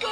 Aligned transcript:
Go! 0.00 0.11